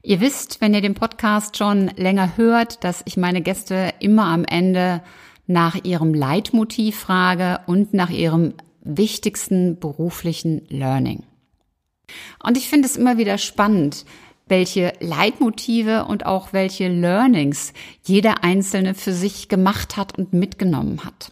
Ihr 0.06 0.22
wisst, 0.22 0.62
wenn 0.62 0.76
ihr 0.76 0.82
den 0.82 0.94
Podcast 0.94 1.58
schon 1.58 1.88
länger 1.96 2.38
hört, 2.38 2.84
dass 2.84 3.02
ich 3.06 3.18
meine 3.18 3.42
Gäste 3.42 3.92
immer 4.00 4.26
am 4.26 4.46
Ende 4.46 5.02
nach 5.48 5.84
ihrem 5.84 6.14
Leitmotiv 6.14 6.96
frage 7.00 7.62
und 7.66 7.96
nach 7.96 8.12
ihrem 8.12 8.54
wichtigsten 8.84 9.80
beruflichen 9.80 10.62
Learning. 10.70 11.24
Und 12.44 12.56
ich 12.56 12.70
finde 12.70 12.88
es 12.88 12.98
immer 12.98 13.18
wieder 13.18 13.40
spannend, 13.40 14.06
welche 14.48 14.94
Leitmotive 15.00 16.06
und 16.06 16.28
auch 16.28 16.54
welche 16.54 16.88
Learnings 16.88 17.74
jeder 18.04 18.44
Einzelne 18.44 18.94
für 18.94 19.12
sich 19.12 19.50
gemacht 19.50 19.98
hat 19.98 20.16
und 20.20 20.34
mitgenommen 20.34 21.04
hat. 21.04 21.32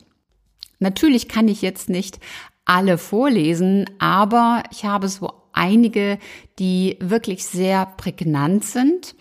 Natürlich 0.80 1.30
kann 1.30 1.48
ich 1.48 1.62
jetzt 1.62 1.89
nicht 1.89 2.20
alle 2.65 2.98
vorlesen, 2.98 3.86
aber 4.00 4.63
ich 4.72 4.84
habe 4.84 5.10
so 5.10 5.42
einige, 5.53 6.19
die 6.60 6.98
wirklich 7.00 7.45
sehr 7.45 7.86
prägnant 7.86 8.65
sind 8.65 9.15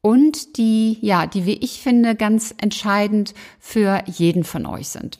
und 0.00 0.58
die, 0.58 0.98
ja, 1.00 1.26
die, 1.26 1.46
wie 1.46 1.58
ich 1.58 1.80
finde, 1.80 2.14
ganz 2.14 2.54
entscheidend 2.58 3.34
für 3.58 4.02
jeden 4.06 4.44
von 4.44 4.66
euch 4.66 4.88
sind. 4.88 5.18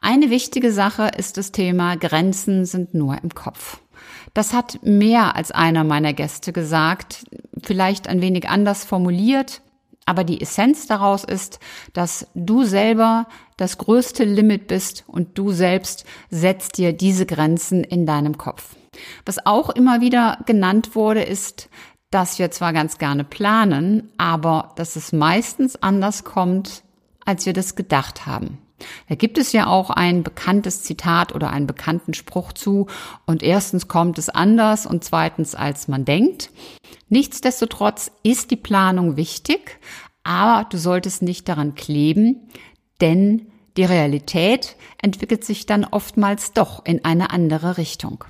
Eine 0.00 0.30
wichtige 0.30 0.72
Sache 0.72 1.10
ist 1.16 1.36
das 1.36 1.52
Thema 1.52 1.96
Grenzen 1.96 2.64
sind 2.64 2.94
nur 2.94 3.18
im 3.22 3.34
Kopf. 3.34 3.80
Das 4.32 4.52
hat 4.52 4.78
mehr 4.82 5.36
als 5.36 5.50
einer 5.50 5.84
meiner 5.84 6.12
Gäste 6.12 6.52
gesagt, 6.52 7.26
vielleicht 7.62 8.08
ein 8.08 8.22
wenig 8.22 8.48
anders 8.48 8.84
formuliert, 8.84 9.60
aber 10.06 10.24
die 10.24 10.40
Essenz 10.40 10.86
daraus 10.86 11.24
ist, 11.24 11.60
dass 11.92 12.28
du 12.34 12.64
selber 12.64 13.26
das 13.56 13.76
größte 13.78 14.24
Limit 14.24 14.66
bist 14.66 15.04
und 15.06 15.36
du 15.36 15.52
selbst 15.52 16.04
setzt 16.30 16.78
dir 16.78 16.92
diese 16.92 17.26
Grenzen 17.26 17.84
in 17.84 18.06
deinem 18.06 18.38
Kopf. 18.38 18.76
Was 19.24 19.44
auch 19.46 19.70
immer 19.70 20.00
wieder 20.00 20.38
genannt 20.46 20.94
wurde, 20.94 21.22
ist, 21.22 21.68
dass 22.10 22.38
wir 22.38 22.50
zwar 22.50 22.72
ganz 22.72 22.98
gerne 22.98 23.24
planen, 23.24 24.10
aber 24.18 24.72
dass 24.76 24.96
es 24.96 25.12
meistens 25.12 25.76
anders 25.76 26.24
kommt, 26.24 26.82
als 27.24 27.46
wir 27.46 27.52
das 27.52 27.76
gedacht 27.76 28.26
haben. 28.26 28.58
Da 29.08 29.14
gibt 29.14 29.38
es 29.38 29.52
ja 29.52 29.66
auch 29.66 29.90
ein 29.90 30.22
bekanntes 30.22 30.82
Zitat 30.82 31.34
oder 31.34 31.50
einen 31.50 31.66
bekannten 31.66 32.14
Spruch 32.14 32.52
zu. 32.52 32.86
Und 33.26 33.42
erstens 33.42 33.88
kommt 33.88 34.18
es 34.18 34.28
anders 34.28 34.86
und 34.86 35.04
zweitens 35.04 35.54
als 35.54 35.88
man 35.88 36.04
denkt. 36.04 36.50
Nichtsdestotrotz 37.08 38.10
ist 38.22 38.50
die 38.50 38.56
Planung 38.56 39.16
wichtig, 39.16 39.78
aber 40.22 40.68
du 40.68 40.78
solltest 40.78 41.22
nicht 41.22 41.48
daran 41.48 41.74
kleben, 41.74 42.48
denn 43.00 43.46
die 43.76 43.84
Realität 43.84 44.76
entwickelt 45.00 45.44
sich 45.44 45.66
dann 45.66 45.84
oftmals 45.84 46.52
doch 46.52 46.84
in 46.84 47.04
eine 47.04 47.30
andere 47.30 47.78
Richtung. 47.78 48.24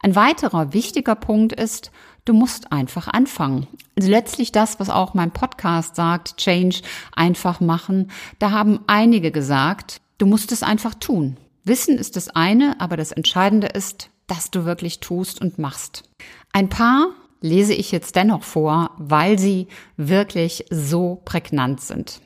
Ein 0.00 0.14
weiterer 0.14 0.72
wichtiger 0.72 1.14
Punkt 1.14 1.52
ist, 1.52 1.90
du 2.24 2.34
musst 2.34 2.72
einfach 2.72 3.08
anfangen. 3.08 3.66
Also 3.96 4.10
letztlich 4.10 4.52
das, 4.52 4.78
was 4.78 4.90
auch 4.90 5.14
mein 5.14 5.30
Podcast 5.30 5.96
sagt, 5.96 6.36
Change, 6.36 6.82
einfach 7.14 7.60
machen. 7.60 8.10
Da 8.38 8.50
haben 8.50 8.80
einige 8.86 9.30
gesagt, 9.30 10.00
du 10.18 10.26
musst 10.26 10.52
es 10.52 10.62
einfach 10.62 10.94
tun. 10.94 11.36
Wissen 11.64 11.98
ist 11.98 12.16
das 12.16 12.28
eine, 12.28 12.80
aber 12.80 12.96
das 12.96 13.12
Entscheidende 13.12 13.66
ist, 13.68 14.10
dass 14.26 14.50
du 14.50 14.64
wirklich 14.64 15.00
tust 15.00 15.40
und 15.40 15.58
machst. 15.58 16.04
Ein 16.52 16.68
paar 16.68 17.08
lese 17.40 17.74
ich 17.74 17.92
jetzt 17.92 18.16
dennoch 18.16 18.42
vor, 18.42 18.90
weil 18.98 19.38
sie 19.38 19.68
wirklich 19.96 20.64
so 20.70 21.20
prägnant 21.24 21.80
sind. 21.80 22.20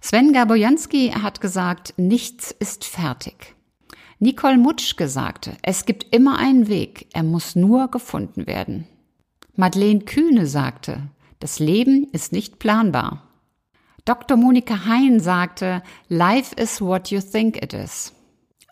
Sven 0.00 0.32
Gabojanski 0.32 1.10
hat 1.10 1.40
gesagt, 1.40 1.94
nichts 1.96 2.50
ist 2.50 2.84
fertig. 2.84 3.53
Nicole 4.18 4.58
Mutschke 4.58 5.08
sagte, 5.08 5.56
es 5.62 5.86
gibt 5.86 6.14
immer 6.14 6.38
einen 6.38 6.68
Weg, 6.68 7.08
er 7.12 7.22
muss 7.22 7.56
nur 7.56 7.90
gefunden 7.90 8.46
werden. 8.46 8.86
Madeleine 9.56 10.00
Kühne 10.00 10.46
sagte, 10.46 11.02
das 11.40 11.58
Leben 11.58 12.08
ist 12.12 12.32
nicht 12.32 12.58
planbar. 12.58 13.22
Dr. 14.04 14.36
Monika 14.36 14.86
Hein 14.86 15.20
sagte, 15.20 15.82
Life 16.08 16.54
is 16.56 16.80
what 16.80 17.08
you 17.08 17.20
think 17.20 17.62
it 17.62 17.72
is. 17.72 18.12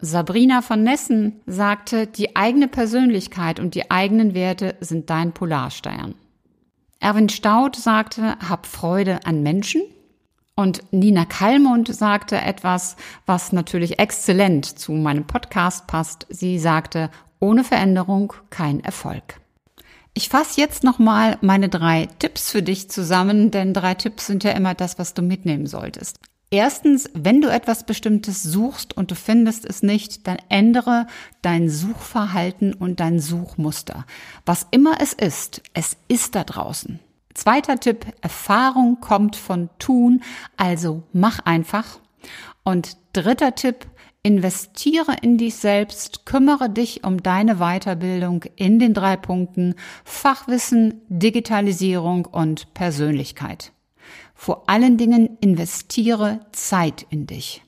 Sabrina 0.01 0.63
von 0.63 0.83
Nessen 0.83 1.41
sagte, 1.47 2.07
die 2.07 2.35
eigene 2.35 2.67
Persönlichkeit 2.67 3.61
und 3.61 3.75
die 3.75 3.91
eigenen 3.91 4.35
Werte 4.35 4.77
sind 4.81 5.11
dein 5.11 5.33
Polarstern. 5.33 6.17
Erwin 6.99 7.29
Staud 7.29 7.77
sagte, 7.77 8.37
hab 8.49 8.67
Freude 8.67 9.25
an 9.25 9.43
Menschen 9.43 9.83
und 10.55 10.83
Nina 10.93 11.25
Kallmund 11.25 11.95
sagte 11.95 12.41
etwas, 12.41 12.97
was 13.27 13.53
natürlich 13.53 13.99
exzellent 13.99 14.67
zu 14.67 14.93
meinem 14.93 15.27
Podcast 15.27 15.87
passt. 15.87 16.27
Sie 16.29 16.59
sagte, 16.59 17.11
ohne 17.41 17.65
Veränderung 17.65 18.33
kein 18.51 18.81
Erfolg. 18.81 19.41
Ich 20.15 20.29
fasse 20.29 20.61
jetzt 20.61 20.85
nochmal 20.85 21.39
meine 21.41 21.71
drei 21.71 22.07
Tipps 22.19 22.51
für 22.51 22.63
dich 22.63 22.91
zusammen, 22.91 23.51
denn 23.51 23.73
drei 23.73 23.95
Tipps 23.95 24.27
sind 24.27 24.45
ja 24.45 24.53
immer 24.53 24.75
das, 24.75 24.99
was 24.99 25.15
du 25.15 25.23
mitnehmen 25.23 25.67
solltest. 25.67 26.19
Erstens, 26.51 27.09
wenn 27.15 27.41
du 27.41 27.49
etwas 27.49 27.87
Bestimmtes 27.87 28.43
suchst 28.43 28.95
und 28.95 29.11
du 29.11 29.15
findest 29.15 29.65
es 29.65 29.83
nicht, 29.83 30.27
dann 30.27 30.37
ändere 30.51 31.07
dein 31.41 31.71
Suchverhalten 31.71 32.75
und 32.75 33.01
dein 33.01 33.21
Suchmuster. 33.21 34.05
Was 34.45 34.67
immer 34.71 35.01
es 35.01 35.15
ist, 35.15 35.63
es 35.73 35.97
ist 36.09 36.35
da 36.35 36.45
draußen. 36.45 37.01
Zweiter 37.35 37.79
Tipp, 37.81 38.07
Erfahrung 38.21 39.01
kommt 39.01 39.37
von 39.37 39.71
tun, 39.79 40.23
also 40.57 41.03
mach 41.13 41.41
einfach. 41.41 42.01
Und 42.65 42.97
dritter 43.13 43.55
Tipp, 43.55 43.87
investiere 44.23 45.17
in 45.21 45.37
dich 45.37 45.57
selbst, 45.57 46.27
kümmere 46.27 46.71
dich 46.71 47.05
um 47.05 47.23
deine 47.23 47.57
Weiterbildung 47.57 48.45
in 48.57 48.79
den 48.79 48.95
drei 48.95 49.17
Punkten 49.17 49.75
Fachwissen, 50.05 51.03
Digitalisierung 51.09 52.27
und 52.27 52.73
Persönlichkeit. 52.75 53.73
Vor 54.35 54.69
allen 54.69 54.97
Dingen 54.97 55.39
investiere 55.41 56.41
Zeit 56.53 57.07
in 57.11 57.27
dich. 57.27 57.63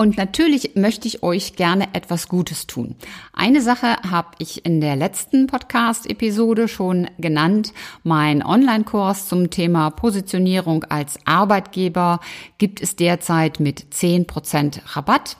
Und 0.00 0.16
natürlich 0.16 0.76
möchte 0.76 1.08
ich 1.08 1.24
euch 1.24 1.56
gerne 1.56 1.92
etwas 1.92 2.28
Gutes 2.28 2.68
tun. 2.68 2.94
Eine 3.32 3.60
Sache 3.60 3.96
habe 4.08 4.28
ich 4.38 4.64
in 4.64 4.80
der 4.80 4.94
letzten 4.94 5.48
Podcast-Episode 5.48 6.68
schon 6.68 7.08
genannt. 7.18 7.72
Mein 8.04 8.46
Online-Kurs 8.46 9.26
zum 9.26 9.50
Thema 9.50 9.90
Positionierung 9.90 10.84
als 10.84 11.18
Arbeitgeber 11.24 12.20
gibt 12.58 12.80
es 12.80 12.94
derzeit 12.94 13.58
mit 13.58 13.86
10% 13.92 14.82
Rabatt. 14.94 15.36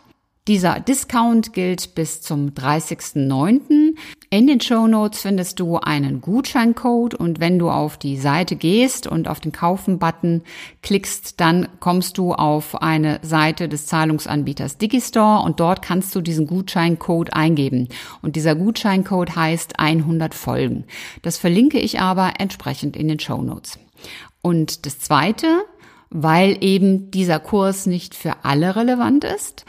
Dieser 0.48 0.80
Discount 0.80 1.52
gilt 1.52 1.94
bis 1.94 2.20
zum 2.22 2.48
30.09. 2.48 3.96
In 4.30 4.47
den 4.47 4.61
Show 4.61 4.87
Notes 4.87 5.23
findest 5.23 5.58
du 5.58 5.78
einen 5.78 6.20
Gutscheincode 6.20 7.14
und 7.14 7.40
wenn 7.40 7.58
du 7.58 7.70
auf 7.70 7.97
die 7.97 8.18
Seite 8.18 8.56
gehst 8.56 9.06
und 9.06 9.26
auf 9.26 9.40
den 9.40 9.52
Kaufen-Button 9.52 10.42
klickst, 10.82 11.40
dann 11.40 11.66
kommst 11.80 12.18
du 12.18 12.35
auf 12.35 12.82
eine 12.82 13.20
Seite 13.23 13.70
des 13.70 13.87
Zahlungsanbieters 13.87 14.76
Digistore 14.76 15.42
und 15.44 15.61
dort 15.61 15.80
kannst 15.80 16.14
du 16.14 16.20
diesen 16.20 16.47
Gutscheincode 16.47 17.32
eingeben. 17.32 17.88
Und 18.20 18.37
dieser 18.37 18.54
Gutscheincode 18.54 19.35
heißt 19.35 19.80
100 19.80 20.35
Folgen. 20.35 20.85
Das 21.23 21.38
verlinke 21.38 21.78
ich 21.78 21.99
aber 21.99 22.35
entsprechend 22.38 22.99
in 22.99 23.08
den 23.08 23.20
Show 23.20 23.40
Notes. 23.40 23.78
Und 24.42 24.85
das 24.85 24.99
zweite, 24.99 25.47
weil 26.11 26.58
eben 26.61 27.11
dieser 27.11 27.40
Kurs 27.40 27.87
nicht 27.87 28.14
für 28.14 28.44
alle 28.44 28.76
relevant 28.76 29.25
ist, 29.25 29.64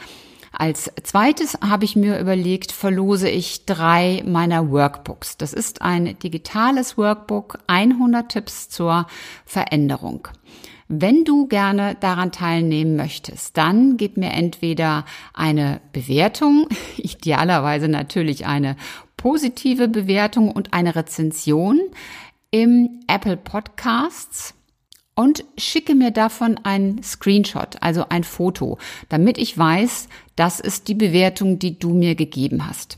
als 0.52 0.90
zweites 1.02 1.58
habe 1.60 1.84
ich 1.84 1.96
mir 1.96 2.18
überlegt, 2.18 2.72
verlose 2.72 3.28
ich 3.28 3.66
drei 3.66 4.22
meiner 4.26 4.70
Workbooks. 4.70 5.36
Das 5.36 5.52
ist 5.52 5.82
ein 5.82 6.18
digitales 6.18 6.98
Workbook, 6.98 7.58
100 7.66 8.28
Tipps 8.28 8.68
zur 8.68 9.06
Veränderung. 9.46 10.28
Wenn 10.88 11.24
du 11.24 11.46
gerne 11.46 11.96
daran 12.00 12.32
teilnehmen 12.32 12.96
möchtest, 12.96 13.56
dann 13.56 13.96
gib 13.96 14.16
mir 14.16 14.30
entweder 14.32 15.04
eine 15.32 15.80
Bewertung, 15.92 16.66
idealerweise 16.96 17.86
natürlich 17.86 18.44
eine 18.44 18.76
positive 19.16 19.86
Bewertung 19.86 20.50
und 20.50 20.72
eine 20.72 20.96
Rezension 20.96 21.80
im 22.50 23.02
Apple 23.06 23.36
Podcasts 23.36 24.54
und 25.20 25.44
schicke 25.58 25.94
mir 25.94 26.12
davon 26.12 26.58
ein 26.62 27.02
Screenshot, 27.02 27.76
also 27.82 28.06
ein 28.08 28.24
Foto, 28.24 28.78
damit 29.10 29.36
ich 29.36 29.58
weiß, 29.58 30.08
das 30.34 30.60
ist 30.60 30.88
die 30.88 30.94
Bewertung, 30.94 31.58
die 31.58 31.78
du 31.78 31.90
mir 31.90 32.14
gegeben 32.14 32.66
hast. 32.66 32.96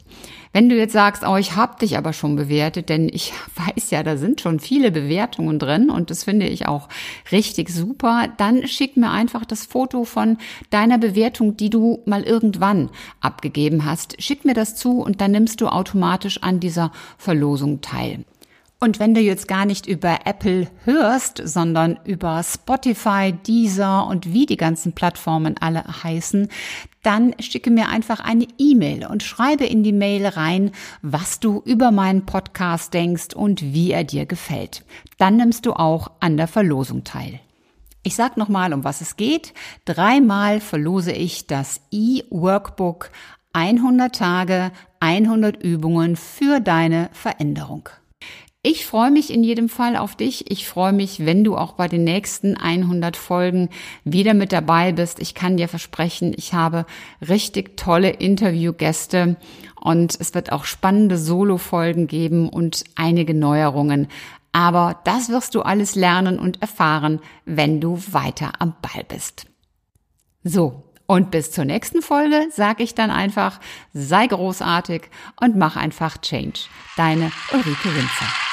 Wenn 0.52 0.68
du 0.68 0.76
jetzt 0.76 0.92
sagst, 0.92 1.24
oh, 1.26 1.36
ich 1.36 1.56
habe 1.56 1.80
dich 1.80 1.98
aber 1.98 2.12
schon 2.12 2.36
bewertet, 2.36 2.90
denn 2.90 3.08
ich 3.12 3.32
weiß 3.56 3.90
ja, 3.90 4.04
da 4.04 4.16
sind 4.16 4.40
schon 4.40 4.60
viele 4.60 4.92
Bewertungen 4.92 5.58
drin 5.58 5.90
und 5.90 6.10
das 6.10 6.22
finde 6.22 6.46
ich 6.46 6.68
auch 6.68 6.88
richtig 7.32 7.70
super, 7.70 8.28
dann 8.36 8.68
schick 8.68 8.96
mir 8.96 9.10
einfach 9.10 9.44
das 9.44 9.66
Foto 9.66 10.04
von 10.04 10.38
deiner 10.70 10.98
Bewertung, 10.98 11.56
die 11.56 11.70
du 11.70 12.02
mal 12.06 12.22
irgendwann 12.22 12.90
abgegeben 13.20 13.84
hast. 13.84 14.22
Schick 14.22 14.44
mir 14.44 14.54
das 14.54 14.76
zu 14.76 15.00
und 15.00 15.20
dann 15.20 15.32
nimmst 15.32 15.60
du 15.60 15.66
automatisch 15.66 16.40
an 16.40 16.60
dieser 16.60 16.92
Verlosung 17.18 17.80
teil. 17.80 18.24
Und 18.82 18.98
wenn 18.98 19.14
du 19.14 19.20
jetzt 19.20 19.46
gar 19.46 19.64
nicht 19.64 19.86
über 19.86 20.26
Apple 20.26 20.66
hörst, 20.84 21.40
sondern 21.44 22.00
über 22.04 22.42
Spotify, 22.42 23.32
Deezer 23.32 24.08
und 24.08 24.32
wie 24.32 24.44
die 24.44 24.56
ganzen 24.56 24.92
Plattformen 24.92 25.54
alle 25.56 25.84
heißen, 26.02 26.48
dann 27.04 27.32
schicke 27.38 27.70
mir 27.70 27.90
einfach 27.90 28.18
eine 28.18 28.48
E-Mail 28.58 29.06
und 29.06 29.22
schreibe 29.22 29.64
in 29.64 29.84
die 29.84 29.92
Mail 29.92 30.26
rein, 30.26 30.72
was 31.00 31.38
du 31.38 31.62
über 31.64 31.92
meinen 31.92 32.26
Podcast 32.26 32.92
denkst 32.92 33.34
und 33.36 33.62
wie 33.62 33.92
er 33.92 34.02
dir 34.02 34.26
gefällt. 34.26 34.84
Dann 35.16 35.36
nimmst 35.36 35.64
du 35.64 35.74
auch 35.74 36.10
an 36.18 36.36
der 36.36 36.48
Verlosung 36.48 37.04
teil. 37.04 37.38
Ich 38.02 38.16
sag 38.16 38.36
nochmal, 38.36 38.72
um 38.72 38.82
was 38.82 39.00
es 39.00 39.14
geht. 39.14 39.54
Dreimal 39.84 40.58
verlose 40.58 41.12
ich 41.12 41.46
das 41.46 41.82
E-Workbook 41.92 43.12
100 43.52 44.12
Tage, 44.12 44.72
100 44.98 45.62
Übungen 45.62 46.16
für 46.16 46.58
deine 46.58 47.10
Veränderung. 47.12 47.88
Ich 48.64 48.86
freue 48.86 49.10
mich 49.10 49.32
in 49.32 49.42
jedem 49.42 49.68
Fall 49.68 49.96
auf 49.96 50.14
dich. 50.14 50.48
Ich 50.52 50.68
freue 50.68 50.92
mich, 50.92 51.26
wenn 51.26 51.42
du 51.42 51.56
auch 51.56 51.72
bei 51.72 51.88
den 51.88 52.04
nächsten 52.04 52.56
100 52.56 53.16
Folgen 53.16 53.70
wieder 54.04 54.34
mit 54.34 54.52
dabei 54.52 54.92
bist. 54.92 55.18
Ich 55.18 55.34
kann 55.34 55.56
dir 55.56 55.66
versprechen, 55.66 56.32
ich 56.36 56.54
habe 56.54 56.86
richtig 57.20 57.76
tolle 57.76 58.10
Interviewgäste 58.10 59.34
und 59.80 60.16
es 60.20 60.32
wird 60.34 60.52
auch 60.52 60.64
spannende 60.64 61.18
Solo-Folgen 61.18 62.06
geben 62.06 62.48
und 62.48 62.84
einige 62.94 63.34
Neuerungen. 63.34 64.06
Aber 64.52 65.00
das 65.02 65.28
wirst 65.28 65.56
du 65.56 65.62
alles 65.62 65.96
lernen 65.96 66.38
und 66.38 66.62
erfahren, 66.62 67.18
wenn 67.44 67.80
du 67.80 68.00
weiter 68.12 68.52
am 68.60 68.74
Ball 68.80 69.02
bist. 69.02 69.46
So, 70.44 70.84
und 71.06 71.32
bis 71.32 71.50
zur 71.50 71.64
nächsten 71.64 72.00
Folge 72.00 72.46
sage 72.52 72.84
ich 72.84 72.94
dann 72.94 73.10
einfach, 73.10 73.58
sei 73.92 74.28
großartig 74.28 75.10
und 75.40 75.56
mach 75.56 75.74
einfach 75.74 76.18
Change. 76.18 76.60
Deine 76.96 77.32
Ulrike 77.52 77.92
Winzer. 77.92 78.51